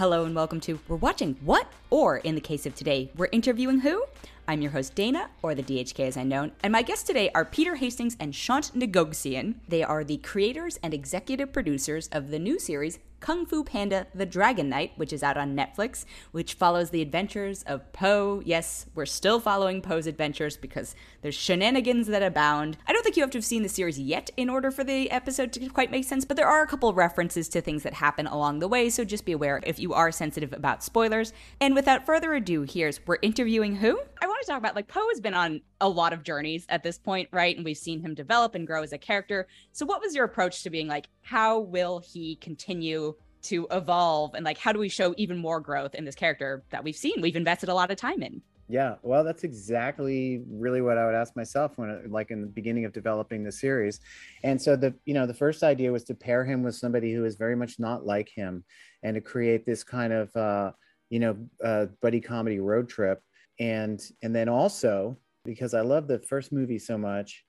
[0.00, 1.70] Hello and welcome to We're Watching What?
[1.90, 4.02] Or in the case of today, we're interviewing who?
[4.48, 7.44] I'm your host, Dana, or the DHK as I'm known, and my guests today are
[7.44, 9.56] Peter Hastings and Shaunt Nigoghossian.
[9.68, 14.26] They are the creators and executive producers of the new series Kung Fu Panda The
[14.26, 18.42] Dragon Knight, which is out on Netflix, which follows the adventures of Po.
[18.44, 22.78] Yes, we're still following Po's adventures because there's shenanigans that abound.
[22.86, 25.10] I don't think you have to have seen the series yet in order for the
[25.10, 28.26] episode to quite make sense, but there are a couple references to things that happen
[28.26, 31.32] along the way, so just be aware if you are sensitive about spoilers.
[31.60, 34.00] And without further ado, here's we're interviewing who?
[34.22, 36.82] I want to talk about like Po has been on a lot of journeys at
[36.82, 37.54] this point, right?
[37.54, 39.46] And we've seen him develop and grow as a character.
[39.72, 44.44] So what was your approach to being like, how will he continue to evolve and
[44.44, 47.36] like how do we show even more growth in this character that we've seen we've
[47.36, 51.34] invested a lot of time in yeah well that's exactly really what i would ask
[51.36, 54.00] myself when like in the beginning of developing the series
[54.44, 57.24] and so the you know the first idea was to pair him with somebody who
[57.24, 58.62] is very much not like him
[59.02, 60.70] and to create this kind of uh
[61.08, 61.34] you know
[61.64, 63.22] uh buddy comedy road trip
[63.60, 67.44] and and then also because i love the first movie so much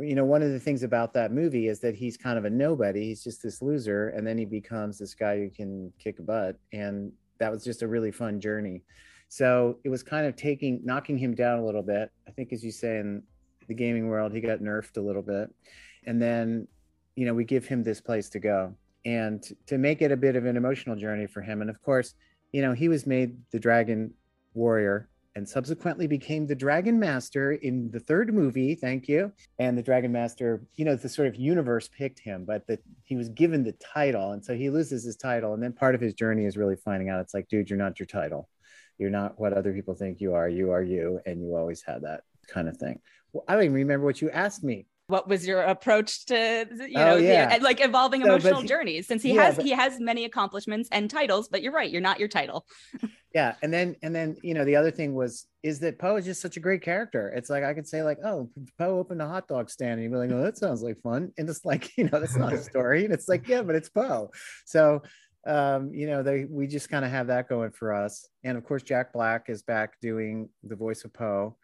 [0.00, 2.50] you know, one of the things about that movie is that he's kind of a
[2.50, 3.06] nobody.
[3.06, 6.56] He's just this loser, and then he becomes this guy who can kick a butt,
[6.72, 8.82] and that was just a really fun journey.
[9.28, 12.10] So it was kind of taking, knocking him down a little bit.
[12.28, 13.22] I think, as you say, in
[13.66, 15.52] the gaming world, he got nerfed a little bit,
[16.06, 16.68] and then,
[17.16, 20.36] you know, we give him this place to go, and to make it a bit
[20.36, 21.62] of an emotional journey for him.
[21.62, 22.14] And of course,
[22.52, 24.14] you know, he was made the Dragon
[24.54, 28.74] Warrior and subsequently became the Dragon Master in the third movie.
[28.74, 29.32] Thank you.
[29.58, 33.16] And the Dragon Master, you know, the sort of universe picked him, but that he
[33.16, 34.32] was given the title.
[34.32, 35.54] And so he loses his title.
[35.54, 37.98] And then part of his journey is really finding out it's like, dude, you're not
[37.98, 38.48] your title.
[38.98, 40.48] You're not what other people think you are.
[40.48, 41.20] You are you.
[41.26, 43.00] And you always had that kind of thing.
[43.32, 46.94] Well, I don't even remember what you asked me what was your approach to you
[46.94, 47.58] know oh, yeah.
[47.58, 50.88] the, like evolving so, emotional journeys since he yeah, has but, he has many accomplishments
[50.92, 52.66] and titles but you're right you're not your title.
[53.34, 56.24] Yeah and then and then you know the other thing was is that po is
[56.24, 57.32] just such a great character.
[57.34, 60.12] It's like i could say like oh po opened a hot dog stand and you'd
[60.12, 62.58] be like oh that sounds like fun and it's like you know that's not a
[62.58, 64.30] story and it's like yeah but it's po.
[64.66, 65.02] So
[65.48, 68.64] um you know they we just kind of have that going for us and of
[68.64, 71.56] course jack black is back doing the voice of Po,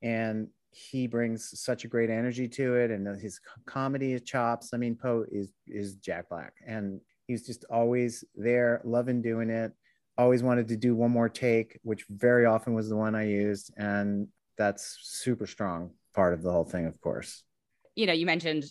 [0.00, 4.70] and he brings such a great energy to it and uh, his comedy chops.
[4.72, 9.72] I mean po is is jack black and he's just always there loving doing it.
[10.16, 13.72] Always wanted to do one more take which very often was the one i used
[13.76, 17.44] and that's super strong part of the whole thing of course.
[17.94, 18.64] You know you mentioned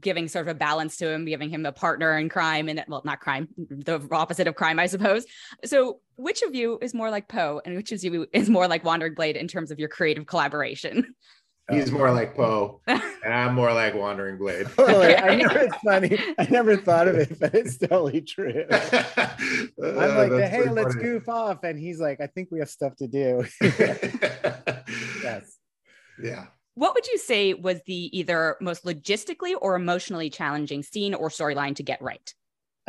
[0.00, 3.02] giving sort of a balance to him giving him a partner in crime and well
[3.04, 5.26] not crime the opposite of crime i suppose.
[5.64, 8.84] So which of you is more like Po, and which of you is more like
[8.84, 11.14] wandering blade in terms of your creative collaboration
[11.68, 14.68] He's more like Po, and I'm more like Wandering Blade.
[14.76, 15.16] Totally.
[15.16, 16.16] I know it's funny.
[16.38, 18.66] I never thought of it, but it's totally true.
[18.70, 21.02] I'm like, uh, hey, let's funny.
[21.02, 21.64] goof off.
[21.64, 23.44] And he's like, I think we have stuff to do.
[23.60, 25.56] yes.
[26.22, 26.46] Yeah.
[26.74, 31.74] What would you say was the either most logistically or emotionally challenging scene or storyline
[31.76, 32.32] to get right?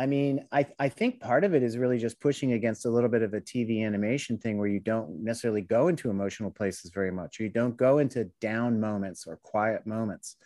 [0.00, 3.10] I mean, I, I think part of it is really just pushing against a little
[3.10, 7.10] bit of a TV animation thing where you don't necessarily go into emotional places very
[7.10, 7.40] much.
[7.40, 10.36] You don't go into down moments or quiet moments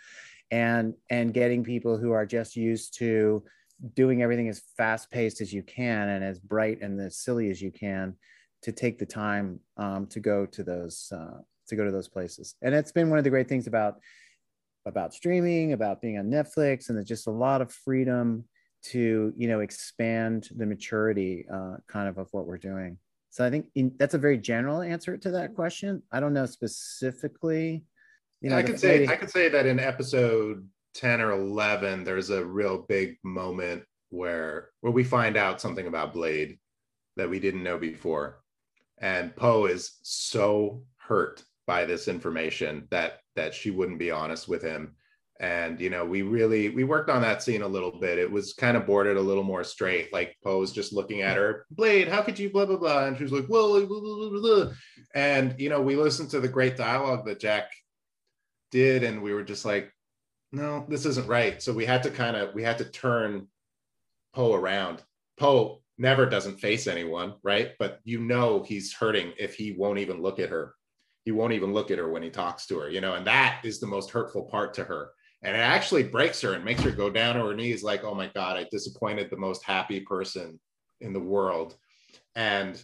[0.51, 3.43] and and getting people who are just used to
[3.95, 7.61] doing everything as fast paced as you can and as bright and as silly as
[7.61, 8.15] you can
[8.63, 11.39] to take the time um, to go to those uh,
[11.69, 12.55] to go to those places.
[12.63, 13.97] And it's been one of the great things about
[14.87, 18.45] about streaming, about being on Netflix, and there's just a lot of freedom
[18.85, 22.99] to you know expand the maturity uh, kind of of what we're doing.
[23.31, 26.03] So i think in, that's a very general answer to that question.
[26.13, 27.85] I don't know specifically
[28.41, 32.31] you know i could say i could say that in episode 10 or 11 there's
[32.31, 36.59] a real big moment where where we find out something about blade
[37.17, 38.43] that we didn't know before.
[38.99, 44.63] And po is so hurt by this information that that she wouldn't be honest with
[44.63, 44.95] him
[45.43, 48.19] and you know we really we worked on that scene a little bit.
[48.19, 51.67] It was kind of bordered a little more straight like po's just looking at her
[51.71, 54.73] blade how could you blah blah blah and she was like well blah, blah, blah,
[55.15, 57.73] and you know we listened to the great dialogue that jack
[58.71, 59.93] did and we were just like
[60.53, 61.61] no this isn't right.
[61.61, 63.49] So we had to kind of we had to turn
[64.35, 65.03] po around.
[65.39, 67.73] Po never doesn't face anyone right?
[67.81, 70.75] But you know he's hurting if he won't even look at her.
[71.25, 73.61] He won't even look at her when he talks to her you know and that
[73.65, 75.11] is the most hurtful part to her
[75.43, 78.15] and it actually breaks her and makes her go down to her knees like oh
[78.15, 80.59] my god i disappointed the most happy person
[81.03, 81.77] in the world.
[82.35, 82.83] And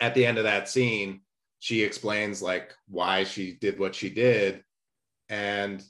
[0.00, 1.20] at the end of that scene
[1.60, 4.62] she explains like why she did what she did.
[5.28, 5.82] And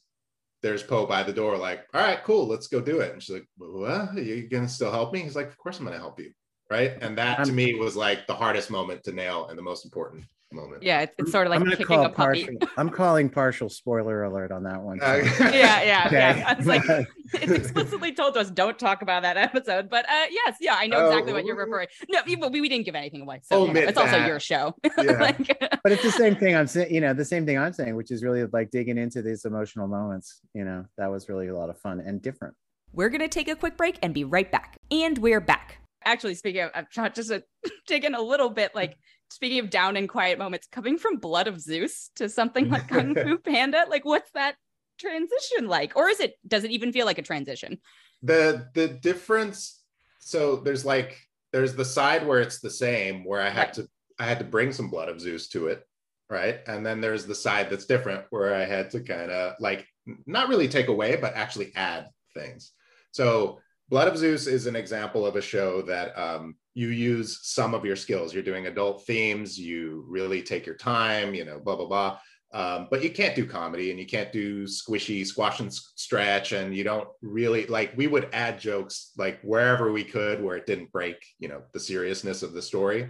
[0.62, 3.12] there's po by the door like all right cool let's go do it.
[3.12, 4.16] And she's like what?
[4.16, 5.20] Are you gonna still help me?
[5.20, 6.32] He's like of course i'm gonna help you.
[6.70, 6.99] Right?
[7.00, 10.25] And that to me was like the hardest moment to nail and the most important
[10.53, 10.83] moment.
[10.83, 12.45] Yeah, it's, it's sort of like I'm kicking a puppy.
[12.45, 15.00] Partial, I'm calling partial spoiler alert on that one.
[15.00, 16.17] Uh, yeah, yeah, okay.
[16.17, 16.55] yeah.
[16.56, 16.83] It's like
[17.35, 19.91] it's explicitly told to us don't talk about that episode.
[19.91, 21.65] But uh, yes, yeah, I know exactly what you're oh.
[21.65, 21.89] referring.
[22.09, 24.15] No, we, we didn't give anything away, so you know, it's that.
[24.15, 24.75] also your show.
[24.85, 25.12] Yeah.
[25.21, 25.39] like,
[25.83, 26.93] but it's the same thing I'm saying.
[26.93, 29.87] You know, the same thing I'm saying, which is really like digging into these emotional
[29.87, 30.41] moments.
[30.55, 32.55] You know, that was really a lot of fun and different.
[32.93, 34.77] We're gonna take a quick break and be right back.
[34.91, 35.79] And we're back.
[36.05, 37.43] Actually, speaking of, I'm just a,
[37.87, 38.97] digging a little bit like
[39.28, 43.14] speaking of down and quiet moments, coming from Blood of Zeus to something like Kung
[43.14, 44.56] Fu Panda, like what's that
[44.98, 45.96] transition like?
[45.96, 47.78] Or is it does it even feel like a transition?
[48.22, 49.82] The the difference
[50.20, 51.16] so there's like
[51.52, 53.72] there's the side where it's the same where I had right.
[53.75, 53.88] to
[54.19, 55.82] I had to bring some Blood of Zeus to it,
[56.28, 56.60] right?
[56.66, 59.86] And then there's the side that's different where I had to kind of like
[60.26, 62.72] not really take away but actually add things.
[63.12, 63.60] So
[63.90, 67.87] Blood of Zeus is an example of a show that um, you use some of
[67.87, 68.35] your skills.
[68.35, 72.19] You're doing adult themes, you really take your time, you know, blah, blah, blah.
[72.52, 76.52] Um, but you can't do comedy and you can't do squishy squash and stretch.
[76.52, 80.67] And you don't really like, we would add jokes like wherever we could where it
[80.67, 83.08] didn't break, you know, the seriousness of the story,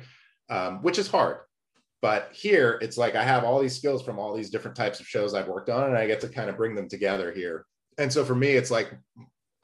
[0.49, 1.39] um, which is hard.
[2.03, 5.07] But here it's like I have all these skills from all these different types of
[5.07, 7.67] shows I've worked on, and I get to kind of bring them together here.
[7.97, 8.93] And so for me, it's like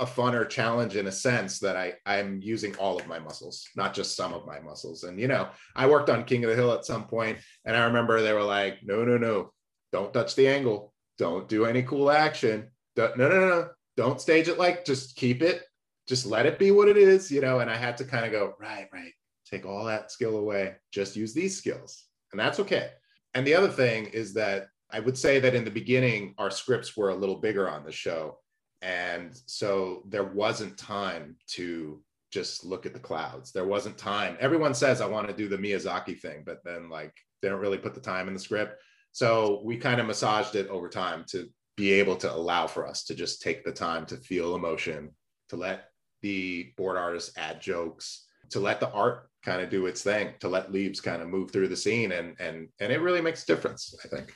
[0.01, 3.95] a funner challenge in a sense that I I'm using all of my muscles, not
[3.95, 5.05] just some of my muscles.
[5.05, 7.85] And you know, I worked on King of the Hill at some point, and I
[7.85, 9.53] remember they were like, "No, no, no,
[9.93, 14.49] don't touch the angle, don't do any cool action, no, no, no, no, don't stage
[14.49, 14.59] it.
[14.59, 15.63] Like, just keep it,
[16.09, 17.61] just let it be what it is," you know.
[17.61, 19.13] And I had to kind of go, right, right,
[19.49, 22.91] take all that skill away, just use these skills, and that's okay.
[23.35, 26.97] And the other thing is that I would say that in the beginning, our scripts
[26.97, 28.39] were a little bigger on the show
[28.85, 33.51] and so there wasn't time to just look at the clouds.
[33.51, 34.37] There wasn't time.
[34.41, 37.79] Everyone says I want to do the Miyazaki thing, but then like they don't really
[37.79, 38.83] put the time in the script.
[39.13, 43.05] So we kind of massaged it over time to be able to allow for us
[43.05, 45.11] to just take the time to feel emotion,
[45.49, 45.85] to let
[46.21, 50.49] the board artists add jokes, to let the art kind of do its thing, to
[50.49, 53.47] let leaves kind of move through the scene, and and and it really makes a
[53.47, 53.95] difference.
[54.05, 54.35] I think.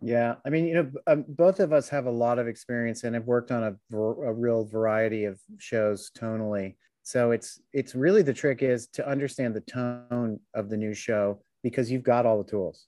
[0.00, 3.14] Yeah, I mean, you know, um, both of us have a lot of experience and
[3.14, 6.74] have worked on a, a real variety of shows tonally.
[7.02, 11.42] So it's it's really the trick is to understand the tone of the new show
[11.62, 12.86] because you've got all the tools.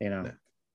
[0.00, 0.32] You know, yeah.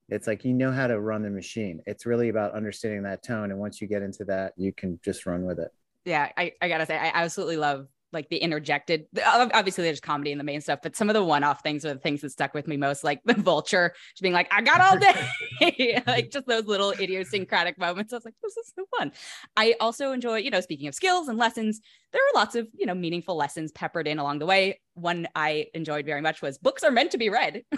[0.10, 1.82] it's like you know how to run the machine.
[1.86, 5.26] It's really about understanding that tone, and once you get into that, you can just
[5.26, 5.72] run with it.
[6.06, 10.38] Yeah, I, I gotta say, I absolutely love like the interjected obviously there's comedy in
[10.38, 12.68] the main stuff but some of the one-off things are the things that stuck with
[12.68, 16.02] me most like the vulture just being like i got all day.
[16.08, 18.14] Like just those little idiosyncratic moments.
[18.14, 19.12] I was like this is so fun.
[19.56, 21.82] I also enjoy you know speaking of skills and lessons
[22.12, 24.80] there are lots of you know meaningful lessons peppered in along the way.
[24.94, 27.64] One i enjoyed very much was books are meant to be read.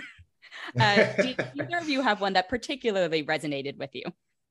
[0.80, 4.04] Uh, do either of you have one that particularly resonated with you?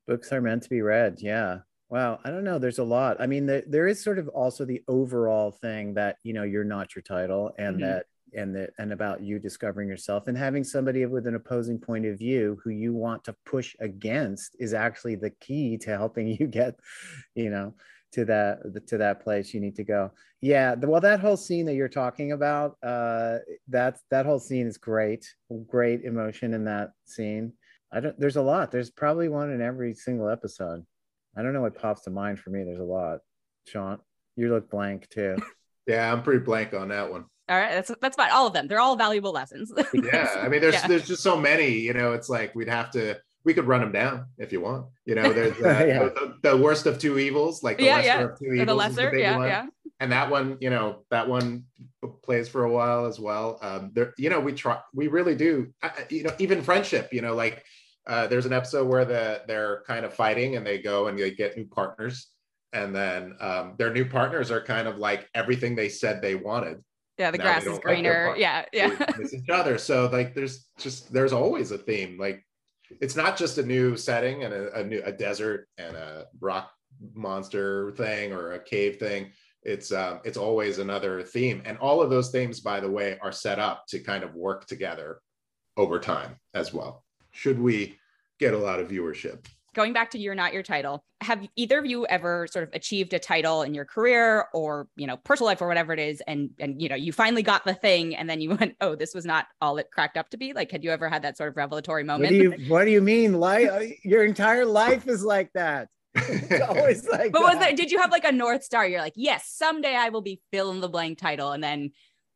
[0.05, 1.59] Books are meant to be read yeah
[1.93, 2.57] Wow, I don't know.
[2.57, 3.17] There's a lot.
[3.19, 6.63] I mean, the, there is sort of also the overall thing that you know you're
[6.63, 7.85] not your title, and mm-hmm.
[7.85, 12.07] that and that and about you discovering yourself and having somebody with an opposing point
[12.07, 16.47] of view who you want to push against is actually the key to helping you
[16.47, 16.79] get,
[17.35, 17.75] you know,
[18.13, 20.09] to that to that place you need to go.
[20.41, 23.37] Yeah, well, that whole scene that you're talking about, uh,
[23.67, 25.31] that's that whole scene is great.
[25.67, 27.53] Great emotion in that scene.
[27.91, 28.19] I don't.
[28.19, 28.71] There's a lot.
[28.71, 30.87] There's probably one in every single episode.
[31.35, 32.63] I don't know what pops to mind for me.
[32.63, 33.19] There's a lot.
[33.67, 33.99] Sean,
[34.35, 35.37] you look blank too.
[35.87, 37.25] yeah, I'm pretty blank on that one.
[37.49, 38.31] All right, that's that's fine.
[38.31, 38.67] All of them.
[38.67, 39.71] They're all valuable lessons.
[39.93, 40.87] yeah, I mean, there's yeah.
[40.87, 41.71] there's just so many.
[41.71, 43.19] You know, it's like we'd have to.
[43.43, 44.85] We could run them down if you want.
[45.05, 45.99] You know, there's uh, yeah.
[46.03, 48.23] the, the, worst of two evils, like the yeah, lesser yeah.
[48.23, 48.67] of two evils.
[48.67, 49.47] the lesser, the yeah, one.
[49.47, 49.65] yeah.
[49.99, 51.65] And that one, you know, that one
[52.23, 53.59] plays for a while as well.
[53.61, 55.73] Um, there, you know, we try, we really do.
[55.81, 57.09] Uh, you know, even friendship.
[57.11, 57.65] You know, like
[58.05, 61.31] uh, there's an episode where the they're kind of fighting and they go and they
[61.31, 62.27] get new partners.
[62.73, 66.83] And then um, their new partners are kind of like everything they said they wanted.
[67.19, 68.29] Yeah the now grass is greener.
[68.29, 68.95] like yeah yeah.
[69.19, 69.77] It's each other.
[69.77, 72.17] So like there's just there's always a theme.
[72.19, 72.43] Like
[72.99, 76.71] it's not just a new setting and a, a new a desert and a rock
[77.13, 79.31] monster thing or a cave thing.
[79.61, 81.61] It's um, it's always another theme.
[81.65, 84.65] And all of those themes by the way are set up to kind of work
[84.65, 85.19] together
[85.77, 87.02] over time as well
[87.33, 87.99] should we
[88.39, 89.45] get a lot of viewership.
[89.73, 93.11] Going back to you're not your title, have either of you ever sort of achieved
[93.13, 96.51] a title in your career or you know personal life or whatever it is, and
[96.59, 99.25] and you know you finally got the thing, and then you went, oh, this was
[99.25, 100.53] not all it cracked up to be.
[100.53, 102.33] Like, had you ever had that sort of revelatory moment?
[102.33, 103.33] What do you What do you mean?
[103.33, 105.87] Life, uh, your entire life is like that.
[106.13, 107.31] It's always like.
[107.31, 107.55] but that.
[107.55, 107.73] was there?
[107.73, 108.85] Did you have like a north star?
[108.85, 111.93] You're like, yes, someday I will be fill in the blank title, and then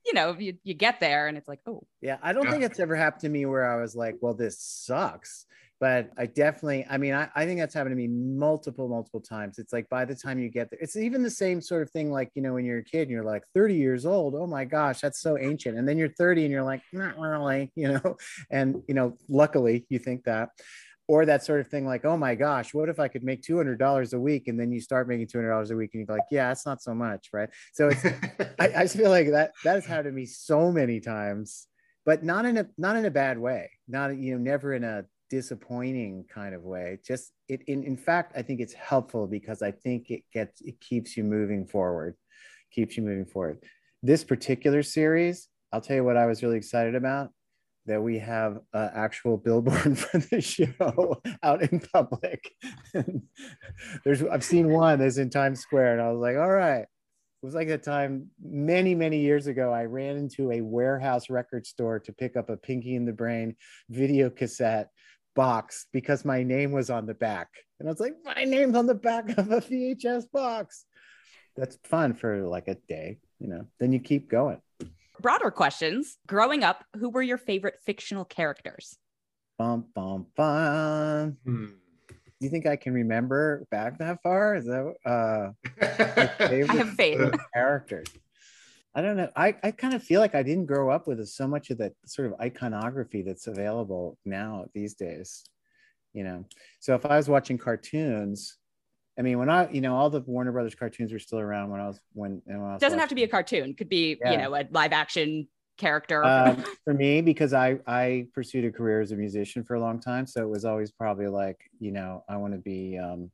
[0.08, 1.84] you know, you, you get there and it's like, oh.
[2.02, 2.52] Yeah, I don't yeah.
[2.52, 5.46] think it's ever happened to me where I was like, well, this sucks.
[5.80, 9.60] But I definitely, I mean, I, I think that's happened to me multiple, multiple times.
[9.60, 12.12] It's like by the time you get there, it's even the same sort of thing
[12.12, 14.66] like, you know, when you're a kid and you're like 30 years old, oh my
[14.66, 15.78] gosh, that's so ancient.
[15.78, 18.18] And then you're 30 and you're like, not really, you know,
[18.50, 20.50] and, you know, luckily you think that
[21.08, 24.14] or that sort of thing like oh my gosh what if i could make $200
[24.14, 26.66] a week and then you start making $200 a week and you're like yeah that's
[26.66, 27.50] not so much right?
[27.74, 28.06] So it's
[28.60, 31.68] I, I feel like that that has happened to me so many times
[32.06, 35.06] but not in a not in a bad way not you know never in a
[35.30, 39.72] disappointing kind of way just it in, in fact i think it's helpful because i
[39.72, 42.16] think it gets it keeps you moving forward
[42.72, 43.64] keeps you moving forward.
[44.04, 47.32] This particular series i'll tell you what i was really excited about
[47.88, 52.52] that we have an actual billboard for the show out in public.
[54.04, 56.86] There's I've seen one that's in Times Square, and I was like, all right.
[57.44, 59.72] It was like a time many, many years ago.
[59.72, 63.56] I ran into a Wherehouse record store to pick up a Pinky and the Brain
[63.90, 64.90] video cassette
[65.36, 67.50] box because my name was on the back.
[67.80, 70.86] And I was like, my name's on the back of a VHS box.
[71.56, 73.68] That's fun for like a day, you know.
[73.80, 74.60] Then you keep going
[75.22, 76.18] broader questions.
[76.28, 78.98] Growing up, who were your favorite fictional characters?
[79.58, 81.38] Bum, bum, bum.
[81.44, 81.66] Hmm.
[82.08, 84.56] Do you think I can remember back that far?
[84.56, 85.52] Is that uh
[86.40, 87.32] I have faith.
[87.54, 88.08] characters.
[88.94, 89.30] I don't know.
[89.36, 91.94] I, I kind of feel like I didn't grow up with so much of that
[92.06, 95.44] sort of iconography that's available now these days.
[96.14, 96.46] You know,
[96.80, 98.57] so if I was watching cartoons,
[99.18, 101.82] I mean, when I, you know, all the Warner Brothers cartoons were still around when
[101.82, 102.42] I was when.
[102.46, 103.74] when I was Doesn't have to be a cartoon.
[103.74, 104.32] Could be, yeah.
[104.32, 105.48] you know, a live action
[105.78, 106.24] character.
[106.24, 110.00] Um, for me, because I I pursued a career as a musician for a long
[110.00, 113.32] time, so it was always probably like, you know, I want to be, um,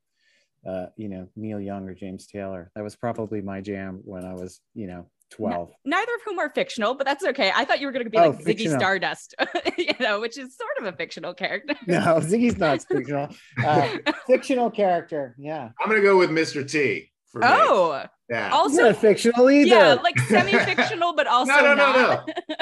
[0.67, 2.71] uh, you know, Neil Young or James Taylor.
[2.75, 5.69] That was probably my jam when I was, you know, 12.
[5.85, 7.51] neither of whom are fictional, but that's okay.
[7.55, 8.75] I thought you were going to be oh, like fictional.
[8.75, 9.35] Ziggy Stardust,
[9.77, 11.75] you know, which is sort of a fictional character.
[11.87, 13.29] no, Ziggy's not fictional.
[13.63, 13.97] Uh,
[14.27, 15.35] fictional character.
[15.39, 15.69] Yeah.
[15.79, 16.69] I'm going to go with Mr.
[16.69, 17.11] T.
[17.31, 18.09] For oh, me.
[18.29, 18.51] yeah.
[18.51, 19.67] Also not fictional either.
[19.67, 22.29] Yeah, like semi-fictional, but also no, no, no, not.
[22.47, 22.55] no.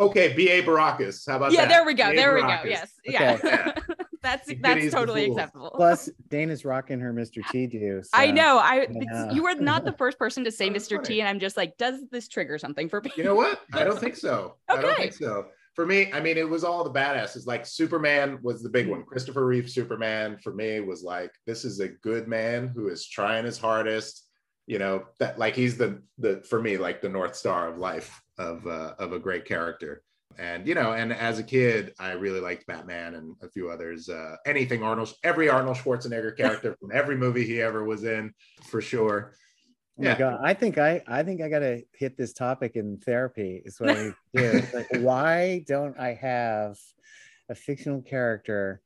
[0.00, 0.62] Okay, B.A.
[0.62, 1.24] Baracus.
[1.28, 1.68] How about yeah, that?
[1.68, 2.10] there we go.
[2.10, 2.16] B.
[2.16, 2.60] there we go.
[2.64, 2.92] Yes.
[3.08, 3.12] Okay.
[3.12, 3.38] Yeah.
[3.42, 3.72] yeah.
[4.24, 5.70] that's that's totally acceptable.
[5.74, 7.46] Plus, Dana's rocking her Mr.
[7.50, 8.02] T do.
[8.02, 8.58] So, I know.
[8.58, 9.30] I yeah.
[9.30, 11.02] you were not the first person to say Mr.
[11.02, 13.18] T, and I'm just like, does this trigger something for people?
[13.18, 13.60] You know what?
[13.72, 14.56] I don't think so.
[14.70, 14.78] okay.
[14.78, 15.46] I don't think so.
[15.74, 17.46] For me, I mean, it was all the badasses.
[17.46, 19.02] Like Superman was the big one.
[19.02, 19.06] Mm.
[19.06, 23.44] Christopher Reeve Superman for me was like, this is a good man who is trying
[23.44, 24.22] his hardest.
[24.66, 28.22] You know that like he's the the for me like the north star of life
[28.38, 30.02] of uh, of a great character
[30.38, 34.08] and you know and as a kid i really liked batman and a few others
[34.08, 38.80] uh, anything arnold every arnold schwarzenegger character from every movie he ever was in for
[38.80, 39.34] sure
[39.96, 40.12] Oh yeah.
[40.14, 40.40] my god!
[40.42, 43.62] I think I I think I gotta hit this topic in therapy.
[43.64, 44.60] Is what I do.
[44.74, 46.76] like, why don't I have
[47.48, 48.82] a fictional character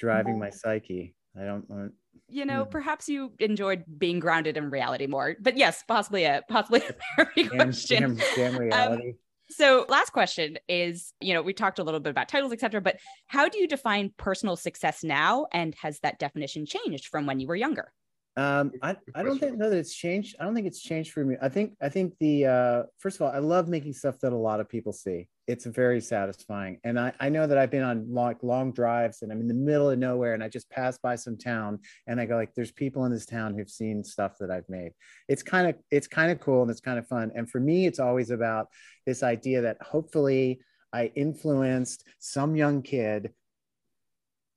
[0.00, 1.14] driving my psyche?
[1.40, 1.92] I don't want.
[2.28, 5.36] You know, perhaps you enjoyed being grounded in reality more.
[5.40, 8.16] But yes, possibly a possibly a therapy damn, question.
[8.16, 9.08] Damn, damn um, reality.
[9.10, 9.14] Um,
[9.48, 12.96] so, last question is you know, we talked a little bit about titles, etc., but
[13.26, 15.46] how do you define personal success now?
[15.52, 17.92] And has that definition changed from when you were younger?
[18.38, 20.36] Um, I, I don't think know that it's changed.
[20.38, 21.36] I don't think it's changed for me.
[21.40, 24.36] I think I think the uh, first of all, I love making stuff that a
[24.36, 25.28] lot of people see.
[25.46, 29.32] It's very satisfying, and I, I know that I've been on long long drives and
[29.32, 32.26] I'm in the middle of nowhere, and I just pass by some town, and I
[32.26, 34.92] go like, "There's people in this town who've seen stuff that I've made."
[35.28, 37.32] It's kind of it's kind of cool and it's kind of fun.
[37.34, 38.68] And for me, it's always about
[39.06, 40.60] this idea that hopefully
[40.92, 43.32] I influenced some young kid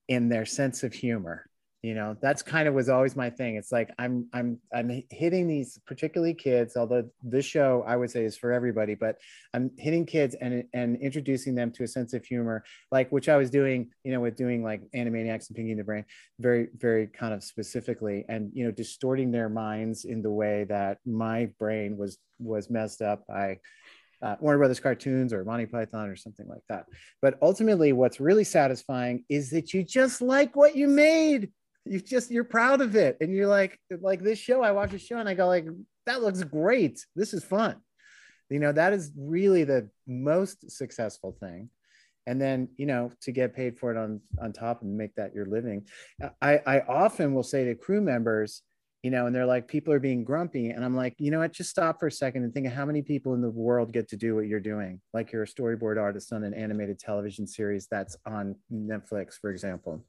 [0.09, 1.49] in their sense of humor
[1.81, 5.48] you know that's kind of was always my thing it's like i'm i'm i'm hitting
[5.48, 9.17] these particularly kids although this show i would say is for everybody but
[9.53, 13.38] i'm hitting kids and and introducing them to a sense of humor like which i
[13.38, 16.03] was doing you know with doing like animaniacs and pinky and the brain
[16.39, 20.98] very very kind of specifically and you know distorting their minds in the way that
[21.05, 23.57] my brain was was messed up by
[24.21, 26.88] uh, Warner Brothers cartoons or Monty Python or something like that.
[27.21, 31.51] But ultimately, what's really satisfying is that you just like what you made
[31.89, 33.17] you just you're proud of it.
[33.19, 35.65] And you're like like this show i watch a show and i go like
[36.05, 37.05] that looks great.
[37.15, 37.75] This is fun.
[38.50, 41.69] You know that is really the most successful thing.
[42.25, 45.34] And then you know to get paid for it on on top and make that
[45.34, 45.88] your living.
[46.41, 48.62] I i often will say to crew members
[49.03, 50.69] you know and they're like people are being grumpy.
[50.69, 51.53] And i'm like you know what?
[51.53, 54.08] Just stop for a second and think of how many people in the world get
[54.10, 55.01] to do what you're doing.
[55.13, 60.05] Like you're a storyboard artist on an animated television series that's on netflix for example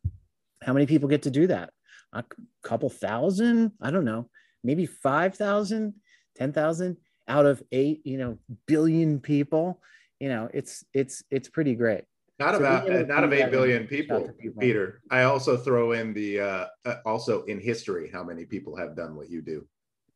[0.62, 1.70] how many people get to do that?
[2.12, 2.24] A
[2.62, 3.72] couple thousand?
[3.80, 4.28] I don't know,
[4.64, 5.94] maybe 5,000,
[6.36, 6.96] 10,000.
[7.28, 9.80] out of eight, you know, billion people,
[10.18, 12.04] you know, it's it's it's pretty great.
[12.38, 15.00] Not so about uh, not of eight billion people, people, Peter.
[15.10, 19.14] I also throw in the uh, uh, also in history how many people have done
[19.14, 19.66] what you do.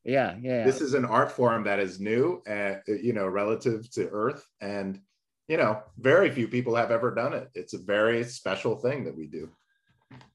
[0.05, 0.65] Yeah, yeah.
[0.65, 5.01] This is an art form that is new, uh, you know, relative to Earth, and
[5.49, 7.51] you know, very few people have ever done it.
[7.55, 9.51] It's a very special thing that we do.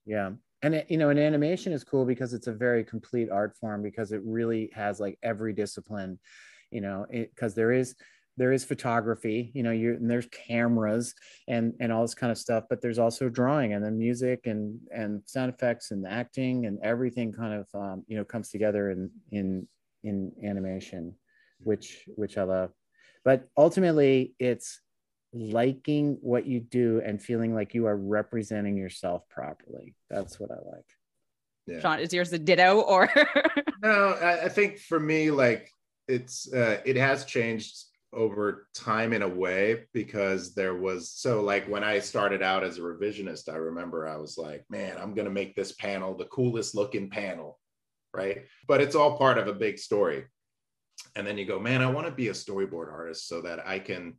[0.10, 0.32] Yeah,
[0.64, 3.84] and it, you know, an animation is cool because it's a very complete art form
[3.84, 6.18] because it really has like every discipline,
[6.72, 7.96] you know, because there is
[8.38, 11.14] there is photography you know you and there's cameras
[11.50, 14.80] and and all this kind of stuff but there's also drawing and then music and
[14.96, 19.12] and sound effects and acting and everything kind of um, you know comes together in
[19.32, 19.68] in
[20.06, 21.14] in animation
[21.64, 22.72] which which i love.
[23.26, 24.80] But ultimately it's
[25.34, 30.56] liking what you do and feeling like you are representing yourself properly that's what i
[30.56, 30.86] like
[31.68, 31.80] yeah.
[31.82, 33.10] Sean, is yours a ditto or
[33.84, 35.72] no I, I think for me like
[36.08, 41.68] it's uh, it has changed over time in a way because there was so like
[41.68, 45.28] when I started out as a revisionist, I remember I was like, man, I'm going
[45.28, 47.60] to make this panel the coolest looking panel,
[48.14, 48.46] right?
[48.68, 50.26] But it's all part of a big story.
[51.16, 53.80] And then you go, man, I want to be a storyboard artist so that I
[53.80, 54.16] can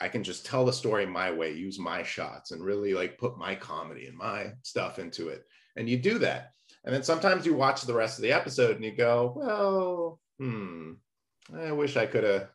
[0.00, 3.38] I can just tell the story my way, use my shots and really like put
[3.38, 5.44] my comedy and my stuff into it.
[5.76, 6.52] And you do that.
[6.84, 10.92] And then sometimes you watch the rest of the episode and you go, well, hmm,
[11.54, 12.48] I wish I could have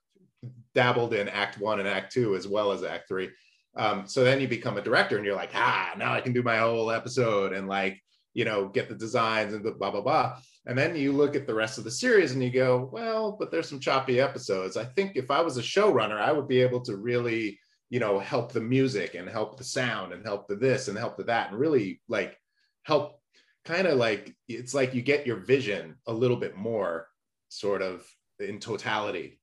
[0.74, 3.30] dabbled in act one and act two as well as act three
[3.76, 6.42] um, so then you become a director and you're like ah now i can do
[6.42, 8.02] my whole episode and like
[8.34, 10.38] you know get the designs and the blah blah blah.
[10.68, 13.52] And then you look at the rest of the series and you go well but
[13.52, 14.78] there's some choppy episodes.
[14.78, 17.60] I think if i was a showrunner i would be able to really
[17.92, 21.18] you know help the music and help the sound and help the this and help
[21.18, 22.38] the that and really like
[22.84, 23.20] help
[23.66, 27.08] kind of like it's like you get your vision a little bit more
[27.50, 28.04] sort of
[28.40, 29.41] in totality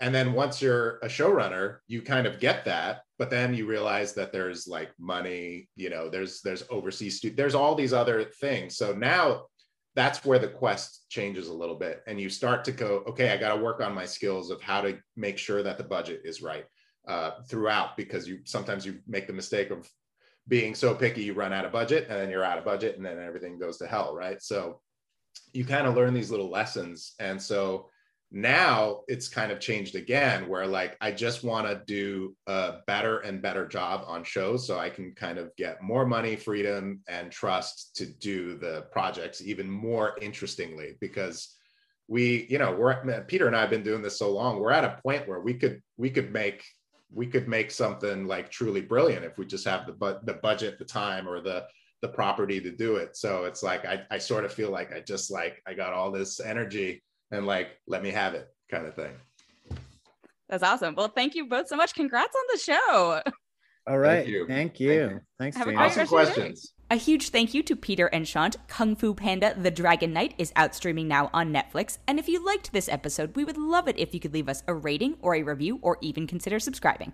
[0.00, 4.12] and then once you're a showrunner you kind of get that but then you realize
[4.14, 8.76] that there's like money you know there's there's overseas stu- there's all these other things.
[8.76, 9.46] So now
[9.94, 13.36] that's where the quest changes a little bit and you start to go okay i
[13.36, 16.40] got to work on my skills of how to make sure that the budget is
[16.40, 16.66] right
[17.08, 19.90] uh, throughout because you sometimes you make the mistake of
[20.46, 23.04] being so picky you run out of budget and then you're out of budget and
[23.04, 24.42] then everything goes to hell right?
[24.42, 24.80] So
[25.52, 27.14] you kind of learn these little lessons.
[27.18, 27.90] And so
[28.30, 33.20] now it's kind of changed again where like i just want to do a better
[33.20, 37.32] and better job on shows so i can kind of get more money freedom and
[37.32, 41.56] trust to do the projects even more interestingly because
[42.06, 44.84] we you know we're peter and i have been doing this so long we're at
[44.84, 46.62] a point where we could we could make
[47.10, 50.78] we could make something like truly brilliant if we just have the but the budget
[50.78, 51.64] the time or the
[52.00, 53.16] the property to do it.
[53.16, 56.12] So it's like I, I sort of feel like i just like i got all
[56.12, 59.12] this energy and like let me have it kind of thing
[60.48, 63.22] that's awesome well thank you both so much congrats on the show
[63.86, 64.88] all right thank you, thank you.
[64.88, 65.20] Thank you.
[65.38, 68.56] thanks have awesome questions a huge thank you to Peter and Shaunt.
[68.66, 71.98] Kung Fu Panda The Dragon Knight is out streaming now on Netflix.
[72.06, 74.62] And if you liked this episode, we would love it if you could leave us
[74.66, 77.12] a rating or a review or even consider subscribing.